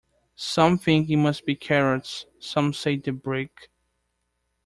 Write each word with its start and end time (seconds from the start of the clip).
Some 0.35 0.79
think 0.79 1.11
it 1.11 1.17
must 1.17 1.45
be 1.45 1.55
Carrots, 1.55 2.25
some 2.39 2.73
say 2.73 2.97
the 2.97 3.11
Brick. 3.11 3.69